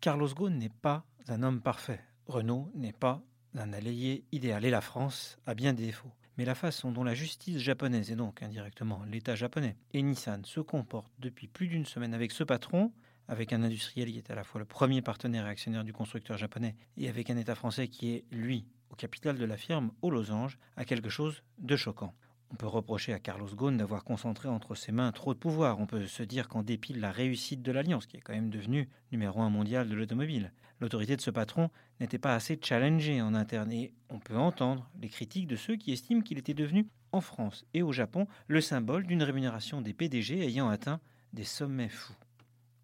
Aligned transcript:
Carlos 0.00 0.28
Ghosn 0.28 0.56
n'est 0.56 0.70
pas 0.70 1.04
un 1.28 1.42
homme 1.42 1.60
parfait. 1.60 2.00
Renault 2.26 2.70
n'est 2.74 2.94
pas 2.94 3.22
un 3.54 3.74
allié 3.74 4.24
idéal. 4.32 4.64
Et 4.64 4.70
la 4.70 4.80
France 4.80 5.38
a 5.44 5.54
bien 5.54 5.74
des 5.74 5.84
défauts. 5.84 6.12
Mais 6.38 6.46
la 6.46 6.54
façon 6.54 6.90
dont 6.90 7.04
la 7.04 7.12
justice 7.12 7.58
japonaise, 7.58 8.10
et 8.10 8.16
donc 8.16 8.42
indirectement 8.42 9.02
l'État 9.04 9.34
japonais, 9.34 9.76
et 9.92 10.00
Nissan 10.00 10.42
se 10.46 10.60
comportent 10.60 11.12
depuis 11.18 11.48
plus 11.48 11.68
d'une 11.68 11.84
semaine 11.84 12.14
avec 12.14 12.32
ce 12.32 12.44
patron, 12.44 12.92
avec 13.28 13.52
un 13.52 13.62
industriel 13.62 14.10
qui 14.10 14.16
est 14.16 14.30
à 14.30 14.34
la 14.34 14.42
fois 14.42 14.58
le 14.58 14.64
premier 14.64 15.02
partenaire 15.02 15.46
et 15.46 15.50
actionnaire 15.50 15.84
du 15.84 15.92
constructeur 15.92 16.38
japonais, 16.38 16.76
et 16.96 17.10
avec 17.10 17.28
un 17.28 17.36
État 17.36 17.54
français 17.54 17.88
qui 17.88 18.12
est, 18.12 18.24
lui, 18.30 18.64
au 18.88 18.94
capital 18.94 19.36
de 19.36 19.44
la 19.44 19.58
firme, 19.58 19.92
aux 20.00 20.10
losanges, 20.10 20.56
a 20.76 20.86
quelque 20.86 21.10
chose 21.10 21.42
de 21.58 21.76
choquant. 21.76 22.14
On 22.52 22.56
peut 22.56 22.66
reprocher 22.66 23.12
à 23.12 23.20
Carlos 23.20 23.54
Ghosn 23.54 23.76
d'avoir 23.76 24.02
concentré 24.02 24.48
entre 24.48 24.74
ses 24.74 24.90
mains 24.90 25.12
trop 25.12 25.34
de 25.34 25.38
pouvoir. 25.38 25.78
On 25.78 25.86
peut 25.86 26.06
se 26.06 26.22
dire 26.24 26.48
qu'en 26.48 26.62
dépit 26.62 26.92
de 26.92 27.00
la 27.00 27.12
réussite 27.12 27.62
de 27.62 27.70
l'Alliance, 27.70 28.06
qui 28.06 28.16
est 28.16 28.20
quand 28.20 28.32
même 28.32 28.50
devenue 28.50 28.88
numéro 29.12 29.40
un 29.40 29.50
mondial 29.50 29.88
de 29.88 29.94
l'automobile, 29.94 30.52
l'autorité 30.80 31.14
de 31.14 31.20
ce 31.20 31.30
patron 31.30 31.70
n'était 32.00 32.18
pas 32.18 32.34
assez 32.34 32.58
challengée 32.60 33.22
en 33.22 33.34
interne. 33.34 33.70
Et 33.70 33.92
on 34.08 34.18
peut 34.18 34.36
entendre 34.36 34.90
les 35.00 35.08
critiques 35.08 35.46
de 35.46 35.56
ceux 35.56 35.76
qui 35.76 35.92
estiment 35.92 36.22
qu'il 36.22 36.38
était 36.38 36.54
devenu, 36.54 36.88
en 37.12 37.20
France 37.20 37.64
et 37.72 37.82
au 37.82 37.92
Japon, 37.92 38.26
le 38.48 38.60
symbole 38.60 39.06
d'une 39.06 39.22
rémunération 39.22 39.80
des 39.80 39.94
PDG 39.94 40.44
ayant 40.44 40.68
atteint 40.68 41.00
des 41.32 41.44
sommets 41.44 41.88
fous. 41.88 42.16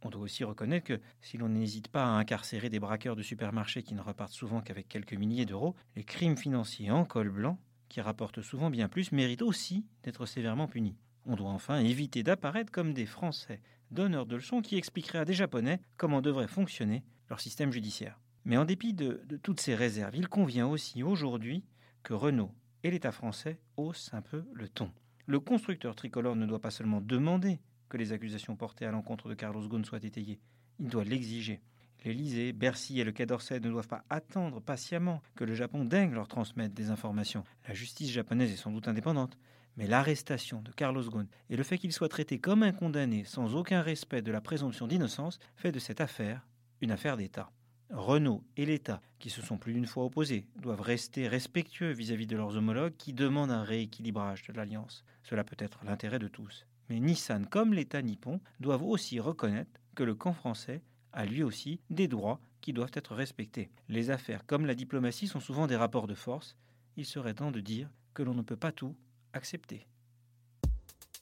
On 0.02 0.10
doit 0.10 0.22
aussi 0.22 0.44
reconnaître 0.44 0.86
que 0.86 1.00
si 1.20 1.38
l'on 1.38 1.48
n'hésite 1.48 1.88
pas 1.88 2.04
à 2.04 2.10
incarcérer 2.10 2.68
des 2.70 2.78
braqueurs 2.78 3.16
de 3.16 3.22
supermarchés 3.22 3.82
qui 3.82 3.94
ne 3.94 4.00
repartent 4.00 4.32
souvent 4.32 4.60
qu'avec 4.60 4.88
quelques 4.88 5.14
milliers 5.14 5.46
d'euros, 5.46 5.74
les 5.96 6.04
crimes 6.04 6.36
financiers 6.36 6.90
en 6.90 7.04
col 7.04 7.30
blanc, 7.30 7.58
qui 7.88 8.00
rapportent 8.00 8.42
souvent 8.42 8.70
bien 8.70 8.88
plus, 8.88 9.12
méritent 9.12 9.42
aussi 9.42 9.84
d'être 10.02 10.26
sévèrement 10.26 10.68
punis. 10.68 10.96
On 11.24 11.36
doit 11.36 11.50
enfin 11.50 11.78
éviter 11.78 12.22
d'apparaître 12.22 12.72
comme 12.72 12.94
des 12.94 13.06
Français 13.06 13.60
donneurs 13.90 14.26
de 14.26 14.36
leçons 14.36 14.62
qui 14.62 14.76
expliqueraient 14.76 15.18
à 15.18 15.24
des 15.24 15.34
Japonais 15.34 15.80
comment 15.96 16.20
devrait 16.20 16.48
fonctionner 16.48 17.04
leur 17.28 17.40
système 17.40 17.72
judiciaire. 17.72 18.20
Mais 18.44 18.56
en 18.56 18.64
dépit 18.64 18.92
de, 18.92 19.22
de 19.26 19.36
toutes 19.36 19.60
ces 19.60 19.74
réserves, 19.74 20.16
il 20.16 20.28
convient 20.28 20.66
aussi 20.66 21.02
aujourd'hui 21.02 21.64
que 22.02 22.14
Renault 22.14 22.52
et 22.84 22.90
l'État 22.90 23.12
français 23.12 23.58
haussent 23.76 24.10
un 24.12 24.22
peu 24.22 24.44
le 24.52 24.68
ton. 24.68 24.92
Le 25.26 25.40
constructeur 25.40 25.96
tricolore 25.96 26.36
ne 26.36 26.46
doit 26.46 26.60
pas 26.60 26.70
seulement 26.70 27.00
demander 27.00 27.58
que 27.88 27.96
les 27.96 28.12
accusations 28.12 28.56
portées 28.56 28.86
à 28.86 28.92
l'encontre 28.92 29.28
de 29.28 29.34
Carlos 29.34 29.66
Ghosn 29.66 29.84
soient 29.84 30.04
étayées. 30.04 30.40
Il 30.78 30.88
doit 30.88 31.04
l'exiger. 31.04 31.60
L'Élysée, 32.06 32.52
Bercy 32.52 33.00
et 33.00 33.04
le 33.04 33.10
Quai 33.10 33.26
d'Orsay 33.26 33.58
ne 33.58 33.68
doivent 33.68 33.88
pas 33.88 34.04
attendre 34.10 34.60
patiemment 34.60 35.20
que 35.34 35.42
le 35.42 35.56
Japon 35.56 35.84
dingue 35.84 36.12
leur 36.12 36.28
transmette 36.28 36.72
des 36.72 36.90
informations. 36.90 37.42
La 37.66 37.74
justice 37.74 38.12
japonaise 38.12 38.52
est 38.52 38.56
sans 38.56 38.70
doute 38.70 38.86
indépendante, 38.86 39.36
mais 39.76 39.88
l'arrestation 39.88 40.62
de 40.62 40.70
Carlos 40.70 41.02
Ghosn 41.02 41.26
et 41.50 41.56
le 41.56 41.64
fait 41.64 41.78
qu'il 41.78 41.92
soit 41.92 42.08
traité 42.08 42.38
comme 42.38 42.62
un 42.62 42.70
condamné 42.70 43.24
sans 43.24 43.56
aucun 43.56 43.82
respect 43.82 44.22
de 44.22 44.30
la 44.30 44.40
présomption 44.40 44.86
d'innocence 44.86 45.40
fait 45.56 45.72
de 45.72 45.80
cette 45.80 46.00
affaire 46.00 46.46
une 46.80 46.92
affaire 46.92 47.16
d'État. 47.16 47.50
Renault 47.90 48.44
et 48.56 48.66
l'État, 48.66 49.02
qui 49.18 49.28
se 49.28 49.42
sont 49.42 49.58
plus 49.58 49.72
d'une 49.72 49.86
fois 49.86 50.04
opposés, 50.04 50.46
doivent 50.62 50.82
rester 50.82 51.26
respectueux 51.26 51.90
vis-à-vis 51.90 52.26
-vis 52.26 52.28
de 52.28 52.36
leurs 52.36 52.56
homologues 52.56 52.96
qui 52.96 53.14
demandent 53.14 53.50
un 53.50 53.64
rééquilibrage 53.64 54.44
de 54.44 54.52
l'alliance. 54.52 55.04
Cela 55.24 55.42
peut 55.42 55.56
être 55.58 55.84
l'intérêt 55.84 56.20
de 56.20 56.28
tous. 56.28 56.68
Mais 56.88 57.00
Nissan 57.00 57.46
comme 57.46 57.74
l'État 57.74 58.00
nippon 58.00 58.40
doivent 58.60 58.84
aussi 58.84 59.18
reconnaître 59.18 59.80
que 59.96 60.04
le 60.04 60.14
camp 60.14 60.34
français 60.34 60.82
a 61.16 61.24
lui 61.24 61.42
aussi 61.42 61.80
des 61.90 62.06
droits 62.06 62.40
qui 62.60 62.72
doivent 62.72 62.92
être 62.94 63.14
respectés. 63.14 63.70
Les 63.88 64.10
affaires 64.10 64.46
comme 64.46 64.66
la 64.66 64.74
diplomatie 64.74 65.26
sont 65.26 65.40
souvent 65.40 65.66
des 65.66 65.76
rapports 65.76 66.06
de 66.06 66.14
force. 66.14 66.56
Il 66.96 67.06
serait 67.06 67.34
temps 67.34 67.50
de 67.50 67.60
dire 67.60 67.90
que 68.14 68.22
l'on 68.22 68.34
ne 68.34 68.42
peut 68.42 68.56
pas 68.56 68.72
tout 68.72 68.94
accepter. 69.32 69.86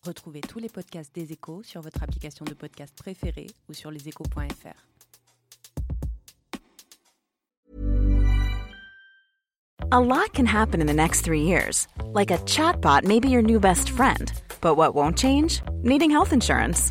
Retrouvez 0.03 0.43
tous 0.43 0.59
les 0.59 0.69
podcasts 0.69 1.15
des 1.15 1.33
échos 1.33 1.63
sur 1.63 1.81
votre 1.81 2.03
application 2.03 2.45
de 2.45 2.53
podcast 2.53 2.95
préférée 2.95 3.47
ou 3.71 3.73
sur 3.73 3.91
leséchos.fr. 3.91 4.87
A 9.93 10.01
lot 10.01 10.33
can 10.33 10.47
happen 10.47 10.81
in 10.81 10.87
the 10.87 10.93
next 10.93 11.21
three 11.23 11.43
years. 11.43 11.87
Like 12.13 12.33
a 12.33 12.39
chatbot 12.47 13.05
may 13.05 13.21
be 13.21 13.29
your 13.29 13.43
new 13.43 13.61
best 13.61 13.91
friend. 13.91 14.33
But 14.61 14.77
what 14.77 14.95
won't 14.95 15.17
change? 15.17 15.63
Needing 15.83 16.11
health 16.11 16.33
insurance. 16.33 16.91